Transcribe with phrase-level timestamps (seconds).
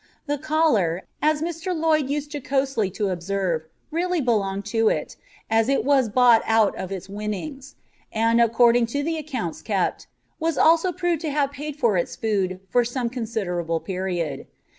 [0.25, 1.75] The collar, as Mr.
[1.79, 5.15] Lloyd used jocosely to observe, really belonged to it,
[5.47, 7.75] as it was bought out of its winnings;
[8.11, 10.07] and, according to the accounts kept,
[10.39, 14.47] was proved also to have paid for its food for some considerable period.